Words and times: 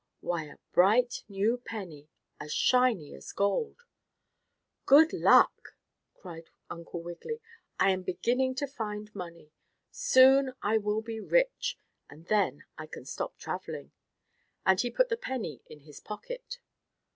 Why 0.21 0.45
a 0.45 0.57
bright 0.71 1.23
new 1.29 1.57
penny 1.63 2.09
as 2.39 2.51
shiny 2.51 3.13
as 3.13 3.31
gold. 3.31 3.83
"Good 4.87 5.13
luck!" 5.13 5.77
cried 6.15 6.49
Uncle 6.71 7.03
Wiggily, 7.03 7.39
"I 7.79 7.91
am 7.91 8.01
beginning 8.01 8.55
to 8.55 8.67
find 8.67 9.13
money. 9.13 9.51
Soon 9.91 10.53
I 10.63 10.79
will 10.79 11.03
be 11.03 11.19
rich, 11.19 11.77
and 12.09 12.25
then 12.25 12.63
I 12.79 12.87
can 12.87 13.05
stop 13.05 13.37
traveling," 13.37 13.91
and 14.65 14.81
he 14.81 14.89
put 14.89 15.09
the 15.09 15.17
penny 15.17 15.61
in 15.67 15.81
his 15.81 15.99
pocket. 15.99 16.57